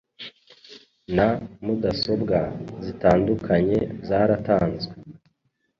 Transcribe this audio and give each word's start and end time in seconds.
na 1.15 1.27
mudasobwa 1.63 2.39
zitandukanye 2.85 3.79
zaratanzwe 4.07 4.93